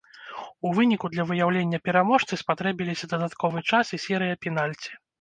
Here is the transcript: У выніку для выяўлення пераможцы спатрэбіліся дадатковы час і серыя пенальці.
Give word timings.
У 0.67 0.71
выніку 0.79 1.11
для 1.17 1.25
выяўлення 1.33 1.81
пераможцы 1.91 2.41
спатрэбіліся 2.45 3.13
дадатковы 3.15 3.67
час 3.71 3.85
і 3.97 4.05
серыя 4.11 4.35
пенальці. 4.45 5.03